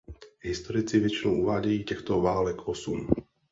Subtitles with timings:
[0.41, 3.07] Historici většinou uvádějí těchto válek osm.